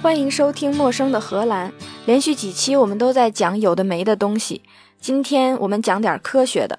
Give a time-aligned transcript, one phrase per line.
[0.00, 1.70] 欢迎收听《陌生的荷兰》。
[2.06, 4.62] 连续几期我们都在讲有的没的东西，
[5.00, 6.78] 今天我们讲点科学的。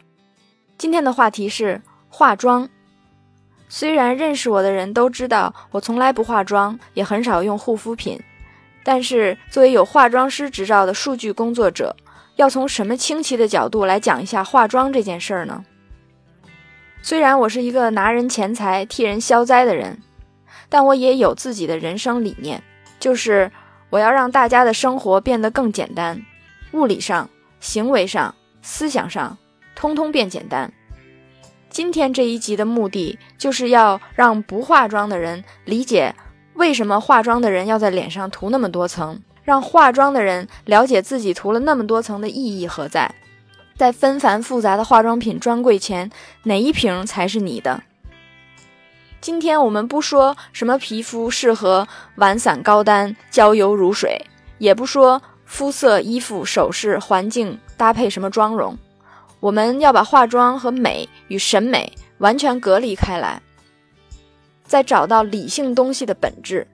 [0.78, 2.70] 今天的话题是化妆。
[3.68, 8.18] 虽然认识我的人都知道我从来不化妆，也很少用护肤品，
[8.86, 11.94] 但是作为有化妆师执照的数据工作者，
[12.38, 15.66] 要从什么清奇的角度来讲一下化妆这件事儿呢？
[17.02, 20.02] 虽然我是一个拿人钱财替人消灾的人，
[20.70, 22.64] 但我也有自己的人生理念。
[23.00, 23.52] 就是
[23.90, 26.22] 我要让大家的生活变得更简单，
[26.74, 29.38] 物理上、行为上、思想上，
[29.76, 30.72] 通通变简单。
[31.70, 36.14] 今天这一集的目的，就是要让不化妆的人理解
[36.56, 43.14] 为什么化妆的人要在脸上涂那么多层，让化妆的人了解自己涂了那么多层的意义何在。
[43.78, 46.12] 在纷繁复杂的化妆品专柜前，
[46.44, 47.82] 哪一瓶才是你的？
[49.22, 54.26] 今天我们不说什么皮肤适合晚散高单、娇油如水，
[54.60, 58.78] 也不说肤色、衣服、首饰、环境搭配什么妆容，
[59.42, 63.42] 我们要把化妆和美与审美完全隔离开来，
[64.64, 66.66] 再找到理性东西的本质。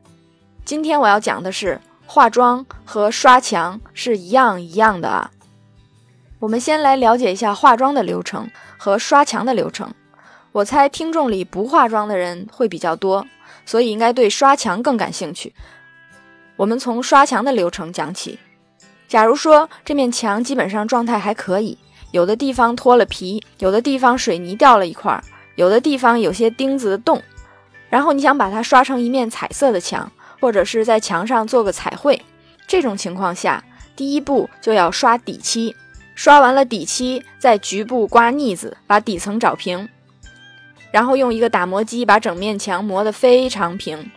[0.63, 5.31] 今天我要讲的是，化妆和刷墙是一样一样的啊。
[6.39, 9.91] 我们先来了解一下化妆的流程和刷墙的流程。
[10.55, 13.27] 我猜听众里不化妆的人会比较多，
[13.65, 15.53] 所以应该对刷墙更感兴趣。
[16.55, 18.39] 我们从刷墙的流程讲起。
[19.05, 21.77] 假如说这面墙基本上状态还可以，
[22.11, 25.21] 有的地方脱了皮，有的地方水泥掉了一块，
[25.55, 27.21] 有的地方有些钉子的洞，
[27.89, 30.09] 然后你想把它刷成一面彩色的墙，
[30.39, 32.21] 或者是在墙上做个彩绘，
[32.65, 33.61] 这种情况下，
[33.93, 35.75] 第一步就要刷底漆。
[36.15, 39.89] 刷完了底漆，再局部刮腻子，把底层找平。
[40.95, 44.09] 然后用一个打磨机把整面墙磨得非常平，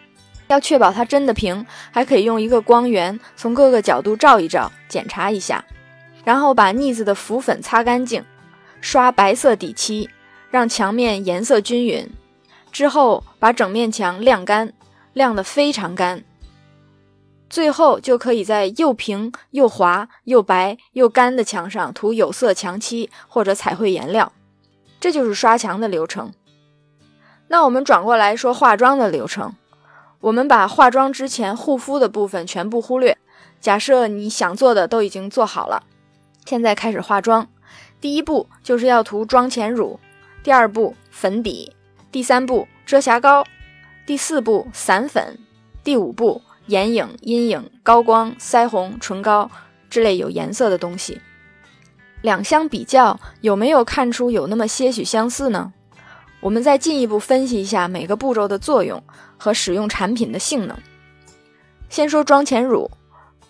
[0.46, 5.64] 要确保它真的平，还可以用一个光源从各个角度照一照，检查一下。
[6.22, 8.24] 然后把腻子的浮粉擦干净，
[8.80, 10.08] 刷白色底漆，
[10.52, 12.08] 让墙面颜色均匀。
[12.70, 14.72] 之后把整面墙晾干，
[15.14, 16.22] 晾得非常干。
[17.50, 24.32] 最后就可以在又平又滑又白又干的墙上涂有色墙漆或者彩绘颜料。
[25.00, 26.32] 这就是刷墙的流程。
[27.48, 29.54] 那我们转过来说化妆的流程，
[30.20, 33.16] 我们把化妆之前护肤的部分全部忽略。
[33.60, 35.82] 假设你想做的都已经做好了，
[36.44, 37.48] 现在开始化妆。
[38.00, 39.98] 第一步就是要涂妆前乳，
[40.44, 41.72] 第二步粉底，
[42.12, 43.44] 第三步遮瑕膏，
[44.06, 45.38] 第四步散粉，
[45.82, 49.50] 第五步眼影、阴影、高光、腮红、唇膏
[49.90, 51.20] 之类有颜色的东西。
[52.22, 55.72] 两相比较，有没有看出有那么些许相似呢？
[56.40, 59.02] 我们再进一步分析一下每个步骤的作用
[59.36, 60.76] 和使用产品的性能。
[61.88, 62.90] 先说妆前乳，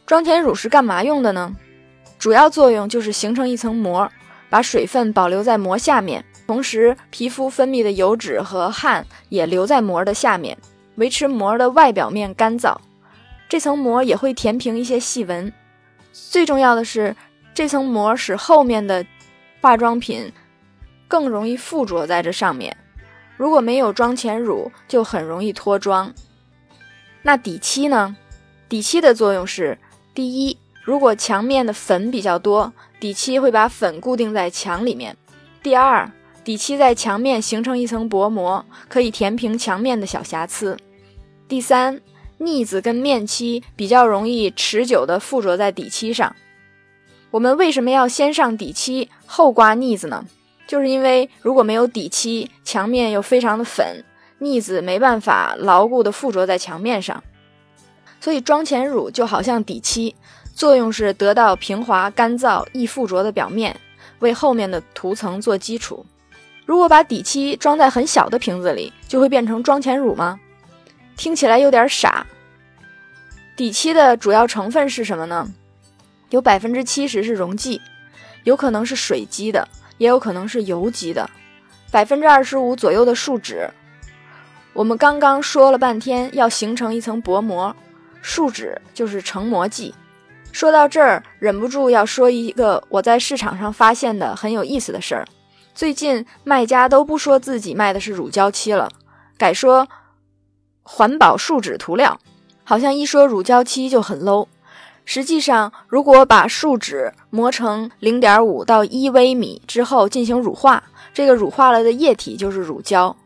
[0.07, 1.55] 妆前乳是干嘛用的呢？
[2.19, 4.11] 主要作用就是形成一层膜，
[4.49, 10.57] 把水分保留在膜下面，同时皮肤分泌的油脂和汗也留在膜的下面，
[10.97, 12.75] 维持膜的外表面干燥。
[13.49, 15.53] 这层膜也会填平一些细纹。
[16.13, 17.15] 最重要的是，
[17.55, 19.05] 这层膜使后面的
[19.61, 20.33] 化妆品。
[21.09, 22.77] 更容易附着在这上面，
[23.37, 26.13] 如果没有妆前乳，就很容易脱妆。
[27.23, 28.17] 那底漆呢？
[28.69, 29.79] 底漆的作用是：
[30.15, 35.15] 第一，如果墙面的粉比较多，底漆会把粉固定在墙里面；
[35.63, 36.11] 第二，
[36.45, 40.77] 底漆在墙面形成一层薄膜，可以填平墙面的小瑕疵；
[41.49, 42.01] 第三，
[42.37, 46.37] 腻子跟面漆比较容易持久的附着在底漆上。
[47.31, 50.27] 我们为什么要先上底漆后刮腻子呢？
[50.69, 54.05] 就是因为如果没有底漆，墙面又非常的粉，
[54.39, 57.25] 腻子没办法牢固的附着在墙面上，
[58.21, 60.15] 所以妆前乳就好像底漆，
[60.55, 63.75] 作用是得到平滑、干燥、易附着的表面，
[64.19, 66.05] 为后面的涂层做基础。
[66.67, 70.39] 如果把底漆装在很小的瓶子里，就会变成妆前乳吗？
[71.17, 72.27] 听起来有点傻。
[73.57, 75.51] 底漆的主要成分是什么呢？
[76.29, 77.81] 有百分之七十是溶剂，
[78.45, 79.67] 有可能是水基的。
[79.99, 81.29] 也有可能是油基的，
[81.91, 83.69] 百分之二十五左右的树脂。
[84.73, 87.75] 我们刚刚说了半天，要形成一层薄膜，
[88.23, 89.95] 树脂就是成膜剂。
[90.53, 95.27] 说到这儿，忍不住要说一个我在市场上发现的很有意思的事儿：
[95.75, 98.89] 最近卖家都不说自己卖的是乳胶漆了，
[99.37, 99.87] 改说
[100.83, 102.19] 环保树脂涂料，
[102.65, 104.47] 好像一说乳胶漆就很 low。
[105.11, 110.85] 实际上，如果把树脂磨成零点五到一微米之后进行乳化，
[111.15, 113.17] 这个乳化了的液体就是乳胶。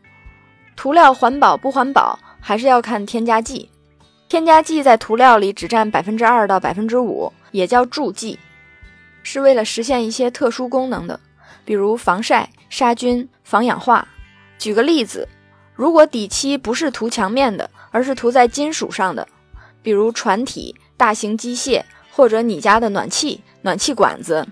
[0.77, 3.69] 涂料环保不环保，还是要看添加剂。
[4.29, 8.39] 添加剂在涂料里只占百分之二到百分之五，也叫助剂，
[9.25, 11.19] 是为了实现一些特殊功能的，
[11.65, 14.07] 比如防晒、杀菌、防氧化。
[14.57, 15.29] 举个例子，
[15.75, 19.27] 如果底漆不是涂墙面的，而是涂在金属上的，
[19.83, 21.83] 比如船体、大型机械
[22.13, 24.47] 或者你家的暖气、暖气管子，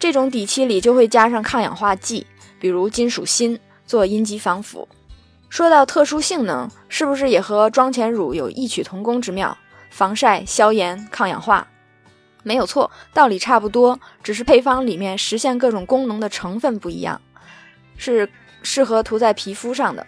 [0.00, 2.26] 这种底漆里就会加上抗氧化剂，
[2.58, 4.88] 比如金属锌，做阴极防腐。
[5.48, 9.56] 说到特殊性能，是不是也和妆前乳有异曲同工之妙？
[9.88, 11.68] 防晒、消炎、抗氧化，
[12.42, 17.20] 没有错，道理差不多，只是配方里面实现各种功能的成分不一样，
[17.96, 18.28] 是
[18.60, 20.04] 适合涂在皮肤上的。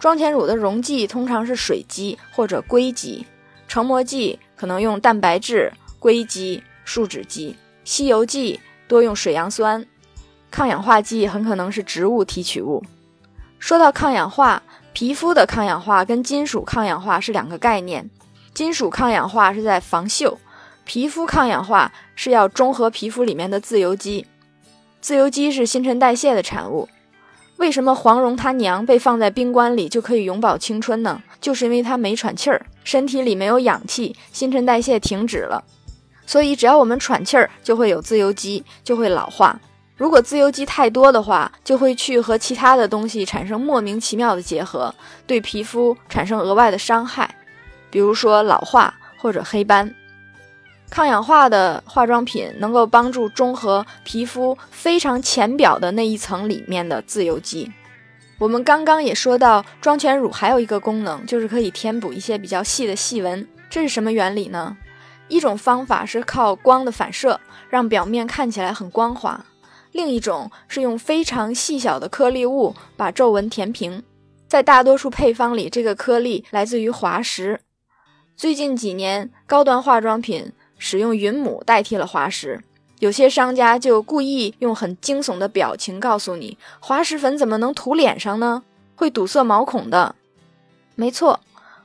[0.00, 3.24] 妆前乳的溶剂通常是水基或者硅基，
[3.68, 9.84] 成膜剂可能用蛋白质、硅基、树脂基，吸油剂多用水杨酸，
[10.52, 12.80] 抗氧化剂很可能是植物提取物。
[13.58, 14.62] 说到抗氧化，
[14.92, 18.08] 皮肤的抗氧化跟金属抗氧化是两个概念。
[18.54, 20.36] 金属抗氧化是在防锈，
[20.84, 24.24] 皮肤抗氧化是要中和皮肤里面的自由基。
[25.00, 26.88] 自由基是新陈代谢的产物。
[27.62, 31.22] 为什么黄蓉她娘被放在冰棺里就可以永葆青春呢？
[31.40, 35.62] 就是因为她没喘气儿，身体里没有氧气，新陈代谢停止了。
[36.26, 39.60] 所以只要我们喘气儿，就会有自由基，就会老化。
[39.96, 44.92] 如果自由基太多的话，就会去和其他的东西产生莫名其妙的结合，
[45.24, 47.32] 对皮肤产生额外的伤害，
[47.92, 49.94] 比如说老化或者黑斑。
[50.92, 57.72] 抗氧化的化妆品能够帮助中和皮肤非常浅表的那一层里面的自由基。
[58.36, 63.48] 我们刚刚也说到，妆前乳还有一个功能，就是可以填补一些比较细的细纹。
[63.70, 64.76] 这是什么原理呢？
[65.28, 67.40] 一种方法是靠光的反射，
[67.70, 69.46] 让表面看起来很光滑。
[69.92, 74.02] 另一种是用非常细小的颗粒物把皱纹填平，
[74.46, 77.60] 在大多数配方里，这个颗粒来自于滑石。
[78.36, 80.52] 最近几年，高端化妆品
[80.84, 82.60] 使用云母代替了滑石，
[82.98, 88.64] 有些商家就故意用很惊悚的表情告诉你，滑石粉怎么能涂脸上呢？
[88.96, 90.16] 会堵塞毛孔的。
[90.96, 91.38] 没错，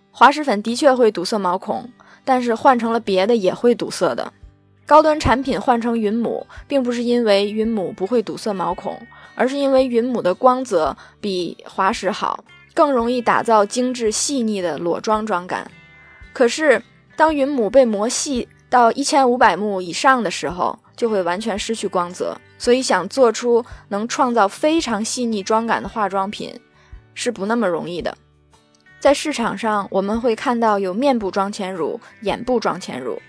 [0.09, 1.87] 滑石粉的确会堵塞毛孔，
[2.25, 4.33] 但是换成了别的也会堵塞的。
[4.87, 8.99] 高端产品换成云母，并不是因为云母不会堵塞毛孔，
[9.35, 12.43] 而是因为云母的光泽比滑石好，
[12.73, 15.69] 更容易打造精致细腻的裸妆妆感。
[16.33, 16.81] 可是，
[17.15, 22.37] 当云母被磨细到一千五百目以上的时候，就会完全失去光泽。
[22.57, 26.59] 所以，想做出能创造非常细腻妆感的化妆品，
[27.13, 28.17] 是不那么容易的。
[28.99, 33.21] 在市场上，我们会看到有面部妆前乳、眼部妆前乳。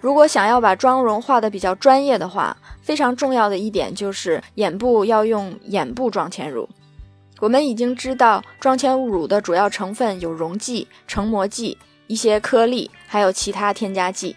[0.00, 6.68] 如果想要把妆容画得比较专业的话，非常重要的一点就是眼部要用眼部妆前乳。
[7.40, 14.36] 我们已经知道，妆前乳的主要成分有溶剂、成膜剂、一些颗粒，还有其他添加剂。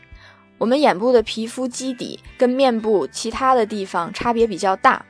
[0.58, 5.06] 我们眼部的皮肤基底跟面部其他的地方差别比较大，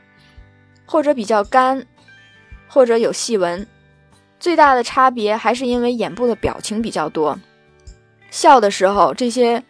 [0.86, 1.86] 或者比较干，
[2.68, 3.68] 或者有细纹。
[4.40, 7.40] 最大的差别还是因为眼部的表情比较多，
[8.30, 9.64] 笑的时候这些。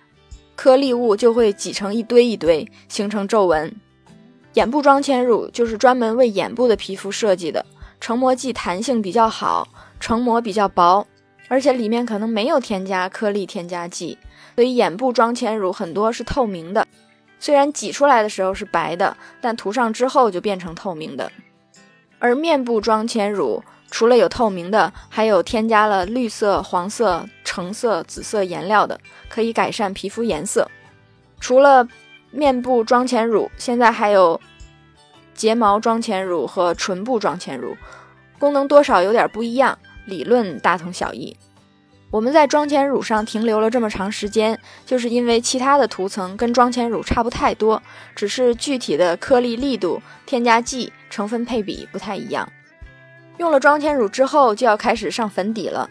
[0.55, 3.75] 颗粒物就会挤成一堆一堆，形成皱纹。
[4.53, 7.65] 眼部妆前乳就是专门为眼部的皮肤设计的，
[7.99, 9.67] 成膜剂弹性比较好，
[9.99, 11.07] 成膜比较薄，
[11.47, 14.17] 而且里面可能没有添加颗粒添加剂，
[14.55, 16.87] 所以眼部妆前乳很多是透明的。
[17.39, 21.31] 虽然挤出来的时候是白的，但涂上之后就变成透明的。
[22.19, 27.25] 而面部妆前乳除了有透明的，还有添加了绿色、黄色。
[27.45, 30.67] 橙色、紫色颜料的可以改善皮肤颜色。
[31.39, 31.87] 除了
[32.31, 34.41] 面部妆前乳，现在还有
[35.35, 37.77] 睫毛妆前乳和唇部妆前乳，
[38.39, 41.35] 功能多少有点不一样，理论大同小异。
[42.11, 47.81] 我们在妆前乳上停留了这么长时间，就是因为其他的涂层跟妆前乳差不太多，
[48.15, 52.47] 只是具体的颗粒力度、添加剂、成分配比不太一样。
[53.37, 55.89] 用了妆前乳之后，就要开始上粉底了。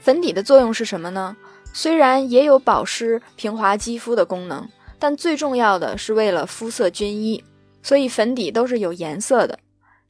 [0.00, 1.36] 粉底的作用是什么呢？
[1.72, 4.68] 虽然也有保湿平滑肌肤的功能，
[4.98, 7.44] 但最重要的是为了肤色均一，
[7.84, 9.60] 所以粉底都是有颜色的。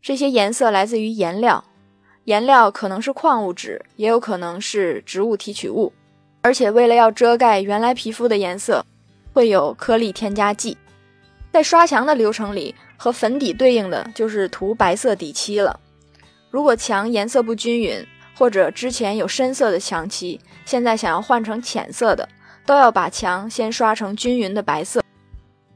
[0.01, 1.63] 这些颜色来自于颜料，
[2.25, 5.93] 颜料可能是矿物质，也有可能是植物提取物。
[6.41, 8.85] 而且为了要遮盖原来皮肤的颜色，
[9.33, 10.77] 会有颗粒添加剂。
[11.53, 15.79] 在刷墙的流程里，和粉底对应的就是涂白色底漆了。
[16.51, 18.05] 如果墙颜色不均匀，
[18.37, 22.29] 或者之前有深色的墙漆，现在想要换成浅色的，
[22.65, 25.03] 都要把墙先刷成均匀的白色。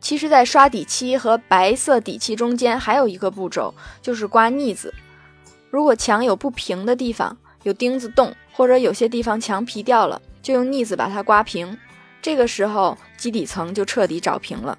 [0.00, 4.92] 其实，在刷底漆和白色底漆中间还有一个步骤，就是刮腻子。
[5.76, 11.76] 如果墙有不平的地方，有钉子洞，或者有些地方墙皮掉了，就用腻子把它刮平，
[12.22, 14.78] 这个时候基底层就彻底找平了。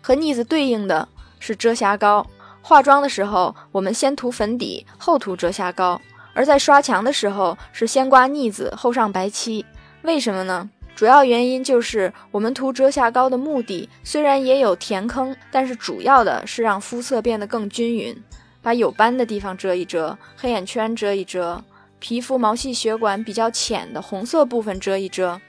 [0.00, 1.08] 和腻子对应的
[1.40, 2.24] 是遮瑕膏。
[2.60, 6.00] 化妆的时候，我们先涂粉底，后涂遮瑕膏；
[6.34, 9.66] 而在刷墙的时候，是先刮腻子，后上白漆。
[10.02, 10.70] 为什么呢？
[10.94, 18.16] 主要原因就是我们涂遮瑕膏的目的虽然也有填坑，但是主要的是让肤色变得更均匀，
[18.62, 21.62] 把有斑的地方遮一遮，黑眼圈遮一遮，
[21.98, 25.40] 皮肤毛细血管比较浅的红色部分遮一遮。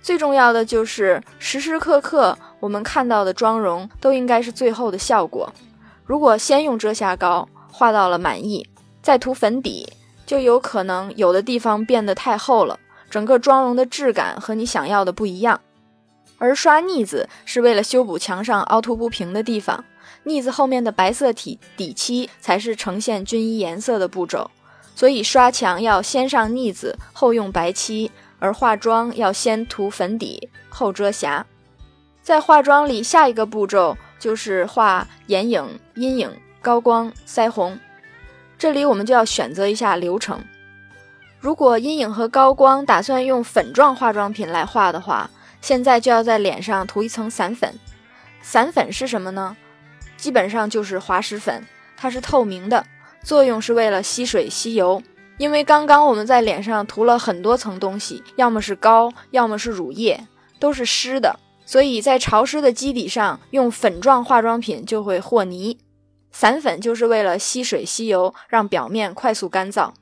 [0.00, 5.52] 最重要的就是时时刻刻我们看到的妆容都应该是最后的效果。
[6.04, 8.64] 如果先用遮瑕膏画到了满意，
[9.02, 9.92] 再涂粉底，
[10.24, 12.78] 就有可能有的地方变得太厚了，
[13.10, 15.60] 整个妆容的质感和你想要的不一样。
[16.38, 19.84] 而刷腻子是为了修补墙上凹凸不平的地方，
[20.26, 24.50] 腻子后面的白色体底漆才是呈现均一颜色的步骤。
[24.94, 31.46] 所以刷墙要先上腻子，后用白漆；而化妆要先涂粉底，后遮瑕。
[32.22, 33.96] 在化妆里，下一个步骤。
[34.18, 37.78] 就是画眼影、阴影、高光、腮红，
[38.58, 40.42] 这里我们就要选择一下流程。
[41.38, 45.30] 如果阴影和高光打算用粉状化妆品来画的话，
[45.60, 47.78] 现在就要在脸上涂一层散粉。
[48.40, 49.54] 散粉是什么呢？
[50.16, 51.64] 基本上就是滑石粉，
[51.96, 52.84] 它是透明的，
[53.22, 55.02] 作用是为了吸水吸油。
[55.38, 60.26] 因为刚刚我们在脸上涂了很多层东西，要么是膏，要么是乳液，
[60.58, 61.38] 都是湿的。
[61.66, 65.78] 所以在潮湿的基底上用粉状化妆品就会和泥，
[66.30, 69.92] 散粉就是为了吸水吸油，让表面快速干燥。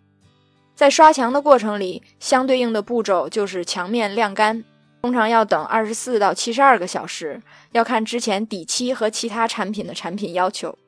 [0.75, 4.63] 在刷墙的过程里，相对应的步骤就是墙面晾干，
[5.03, 7.41] 通常要等二十四到七十二个小时，
[7.75, 10.79] 要看之前底漆和其他产品的产品要求。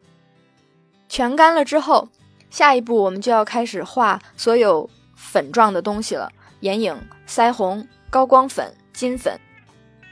[1.09, 2.09] 全干了之后，
[2.49, 6.97] 下一步我们就要开始画所有粉状的东西了：眼影、
[7.29, 9.37] 腮红、高光粉、金粉。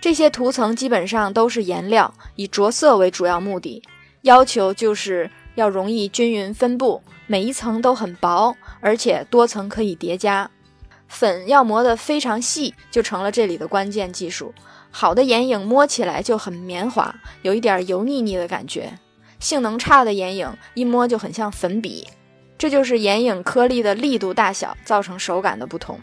[0.00, 3.80] 这些涂层基本上都是颜料，以着色为主要目的，
[4.22, 10.50] 要求就是要容易均匀分布，每一层都很薄，而且多层可以叠加。
[11.06, 14.52] 粉要磨得非常细，就成了这里的关键技术。
[14.96, 18.82] 好的眼影摸起来就很绵滑，有一点油腻腻的感觉；
[19.40, 22.06] 性能差的眼影一摸就很像粉笔。
[22.56, 25.98] 这就是眼影颗粒的力度大小造成手感的不同。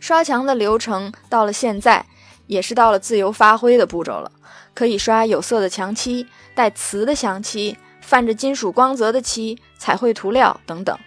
[0.00, 2.06] 刷墙的流程到了现在。
[2.46, 4.32] 也是到了自由发挥的步骤了，
[4.72, 10.98] 可以刷有色的墙漆、带瓷的墙漆、泛着金属光泽的漆、彩绘涂料等等。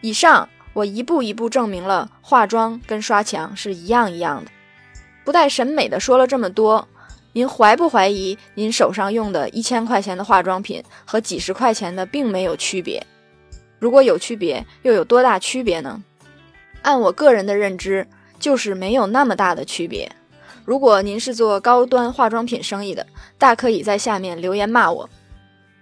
[0.00, 4.50] 以上我一步一步证明了化妆跟刷墙是一样一样的。
[5.26, 6.86] 不带审美的说了这么多，
[7.32, 13.04] 您怀不怀疑您手上用的一千块钱的化妆品和几十块钱的并没有区别？
[13.80, 16.00] 如果有区别，又有多大区别呢？
[16.82, 18.06] 按我个人的认知，
[18.38, 20.08] 就是没有那么大的区别。
[20.64, 23.04] 如果您是做高端化妆品生意的，
[23.36, 25.10] 大可以在下面留言骂我。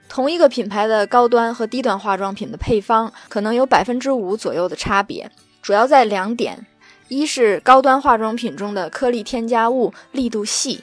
[0.08, 6.66] 同一个品牌的高端和低端化妆品的配方可能有百分之五左右的差别，主要在两点：
[7.08, 10.82] 一是高端化妆品中的颗粒添加物力度细，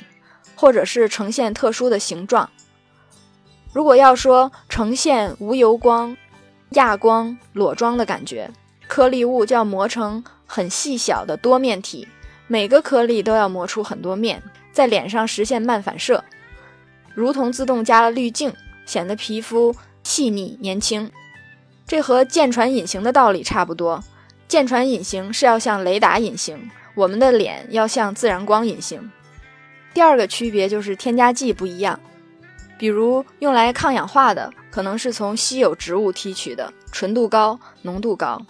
[0.55, 2.49] 或者是呈现特殊的形状。
[3.73, 6.15] 如果要说呈现无油光、
[6.71, 8.51] 亚光、裸妆的感觉，
[8.87, 12.07] 颗粒物就要磨成很细小的多面体。
[12.47, 16.21] 每个颗粒都要磨出很多面，在脸上实现漫反射，
[17.15, 18.53] 如同自动加了滤镜，
[18.85, 19.73] 显得皮肤
[20.03, 21.09] 细腻年轻。
[21.87, 24.03] 这和舰船隐形的道理差不多。
[24.51, 29.09] 舰船隐形是要像雷达隐形，我们的脸要像自然光隐形。
[29.93, 31.97] 第二个区别就是添加剂不一样，
[32.77, 38.45] 比如用来抗氧化的，可能是从稀有植物提取的，纯度高，浓度高。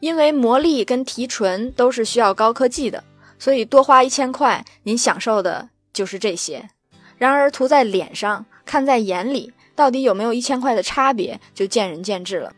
[0.00, 3.04] 因为磨砺跟提纯都是需要高科技的，
[3.38, 6.70] 所以多花一千块，您享受的就是这些。
[7.18, 12.54] 然而涂在脸上，看在眼里，到底有没有一千块的差别，就见仁见智了。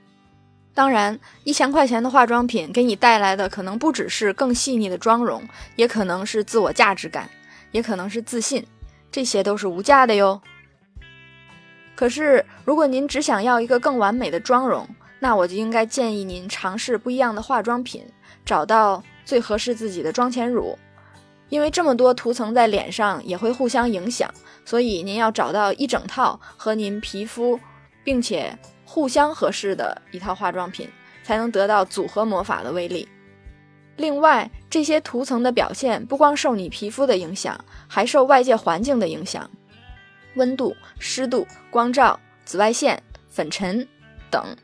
[0.77, 5.43] 当然，一千块钱的化妆品给你带来的可能不只是更细腻的妆容，
[5.75, 7.31] 也可能是自我价值感，
[7.73, 8.63] 也可能是自信，
[9.11, 10.39] 这些都是无价的哟。
[11.95, 14.87] 可是，如果您只想要一个更完美的妆容，
[15.19, 18.07] 那我就应该建议您尝试不一样的化妆品，
[18.45, 20.79] 找到最合适自己的妆前乳。
[21.49, 24.31] 因为这么多涂层在脸上也会互相影响，
[24.67, 27.59] 所以您要找到一整套和您皮肤
[28.05, 30.89] 并且互相合适的一套化妆品，
[31.23, 33.07] 才能得到组合魔法的威力。
[33.97, 39.51] 另外，这些涂层的表现不光受你皮肤的影响，还受外界环境的影响，
[40.37, 43.87] 温度、湿度、光照、紫外线、粉尘
[44.31, 44.57] 等。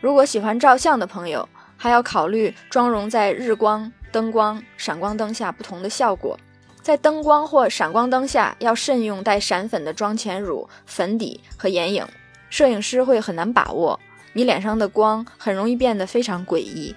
[0.00, 6.38] 如果喜欢照相的朋友，还要考虑妆容在日光、灯光、闪光灯下不同的效果。
[6.82, 12.06] 在灯光或闪光灯下，要慎用带闪粉的妆前乳、粉底和眼影，
[12.54, 13.98] 摄影师会很难把握，
[14.32, 16.94] 你脸上的光很容易变得非常诡异。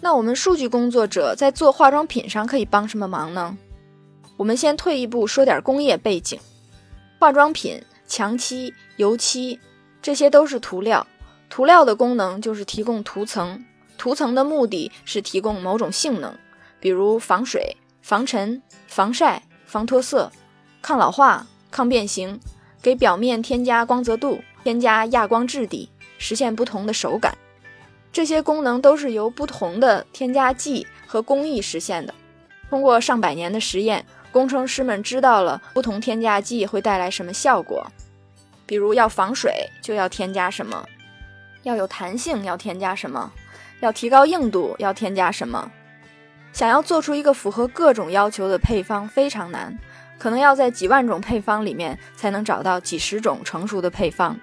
[0.00, 3.56] 那我们数据工作者在做化妆品上可以帮什么忙呢？
[4.36, 6.36] 我们先退一步说点工业背景。
[7.20, 9.60] 化妆品、墙漆、油漆，
[10.02, 11.06] 这些都是涂料。
[11.48, 13.64] 涂料的功能就是提供涂层，
[13.96, 16.34] 涂层的目的是提供某种性能，
[16.80, 20.32] 比如防水、防尘、防晒、防脱色、
[20.82, 22.40] 抗老化、抗变形，
[22.82, 27.36] 给表面添加光泽度、添加亚光质地，实现不同的手感。
[28.12, 32.12] 这些功能都是由不同的添加剂和工艺实现的。
[32.68, 37.86] 通过上百年的实验，工程师们知道了不同添加剂会带来什么效果。
[38.66, 40.84] 比如要防水，就要添加什么；
[41.62, 43.30] 要有弹性，要添加什么；
[43.80, 45.70] 要提高硬度，要添加什么。
[46.52, 49.78] 想要做出一个符合各种要求的配方非常难，
[50.22, 54.38] 可能要在几万种配方里面才能找到几十种成熟的配方。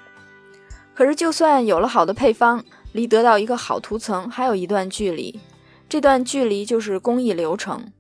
[0.93, 5.39] 可是，就算有了好的配方，离得到一个好涂层还有一段距离，
[5.87, 7.93] 这段距离就是工艺流程。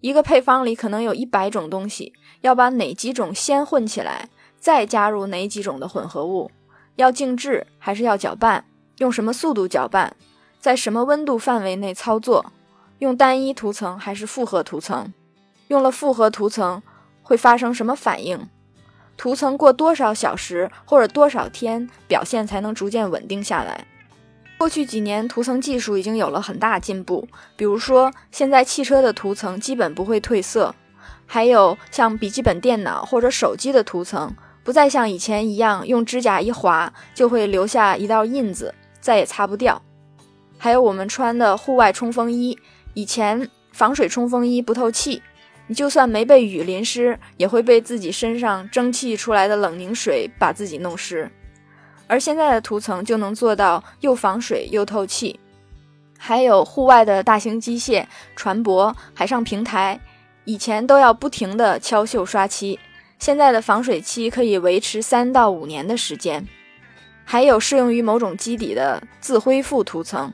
[0.00, 6.50] 一个配方里可能有一百种东西，要把哪几种先混起来，再加入哪几种的混合物，
[6.96, 8.64] 要静置还是要搅拌，
[8.96, 10.16] 用什么速度搅拌，
[10.58, 12.50] 在什么温度范围内操作，
[13.00, 15.12] 用单一涂层还是复合涂层，
[15.68, 16.82] 用了复合涂层
[17.30, 18.48] 会发生什么反应？
[19.16, 23.86] 涂层过多少小时或者多少天，表现才能逐渐稳定下来？
[24.58, 27.28] 过去几年，涂层技术已经有了很大进步。
[27.54, 30.74] 比如说，现在汽车的涂层基本不会褪色，
[31.24, 34.34] 还有像笔记本电脑或者手机的涂层，
[34.64, 39.80] 不再像以前一样用指甲一划就会留下一道印子，再也擦不掉。
[40.58, 42.58] 还有我们穿的户外冲锋衣，
[42.94, 45.22] 以前防水冲锋衣不透气，
[45.70, 51.30] 你就算没被雨淋湿，也会被自己身上蒸汽出来的冷凝水把自己弄湿。
[52.08, 55.38] 而现在的涂层就能做到又防水又透气，
[56.18, 58.04] 还有户外的大型机械、
[58.34, 60.00] 船舶、海上平台，
[60.44, 62.76] 以前都要不停的敲锈刷漆，
[63.20, 66.44] 现在的防水期可以维持三到五年的时间。
[67.24, 70.32] 还有适用于某种基底的自恢复涂层。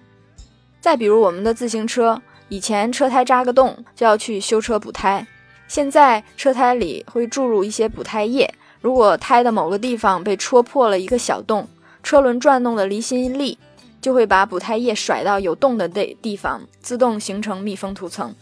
[0.81, 5.26] 再比如我们的自行车，以前车胎扎个洞就要去修车补胎，
[5.66, 8.52] 现在车胎里会注入一些补胎液。
[8.80, 11.68] 如果胎的某个地方被戳破了一个小洞，
[12.02, 13.59] 车轮转动的离心力
[14.00, 18.32] 就会把补胎液甩到有洞的地地方，自动形成密封涂层。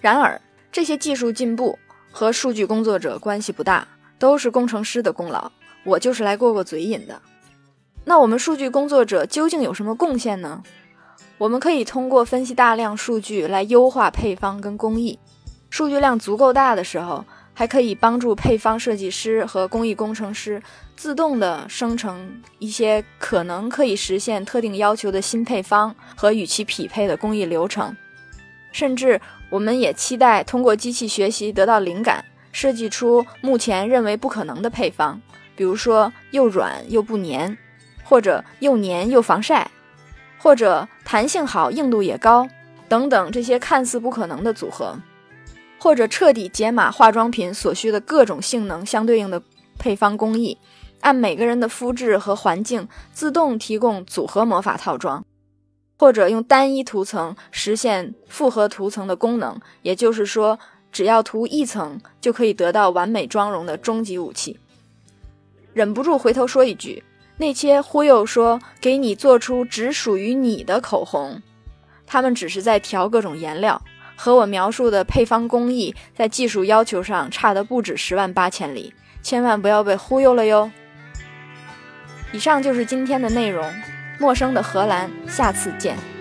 [0.00, 1.76] 然而，这些技术进步
[2.12, 5.50] 和数据工作者关系不大，都是工程师的功劳。
[5.84, 7.20] 我就是来过过嘴瘾的。
[8.04, 10.62] 那我们数据工作者究竟有什么贡献呢？
[11.38, 15.18] 我们可以通过分析大量数据来优化配方跟工艺。
[15.70, 17.24] 数据量足够大的时候。
[17.58, 20.62] 还可以帮助配方设计师和工艺工程师
[20.94, 27.96] 自动的生成一些可能可以实现特定要求的新配方和与其匹配的工艺流程，
[28.72, 29.18] 甚至
[29.48, 32.22] 我们也期待通过机器学习得到灵感，
[32.52, 35.18] 设计出目前认为不可能的配方，
[35.56, 37.56] 比如说又软又不粘，
[38.04, 39.70] 或者又粘又防晒，
[40.46, 42.48] 或者弹性好硬度也高
[42.88, 44.96] 等等这些看似不可能的组合。
[45.76, 49.42] 或者彻底解码化妆品所需的各种性能相对应的
[49.76, 50.56] 配方工艺，
[51.00, 55.24] 按每个人的肤质和环境自动提供组合魔法套装，
[55.98, 60.60] 或者用单一涂层实现复合涂层的功能，也就是说，
[60.92, 64.60] 只要涂一层就可以得到完美妆容的终极武器。
[65.74, 67.02] 忍不住回头说一句：
[67.38, 71.42] 那些忽悠说给你做出只属于你的口红，
[72.06, 73.80] 他们只是在调各种颜料。
[74.18, 80.70] 和我描述的配方工艺在技术要求上差的不止十万八千里，千万不要被忽悠了哟。
[82.32, 83.70] 以上就是今天的内容，
[84.18, 86.15] 陌生的荷兰，下次见。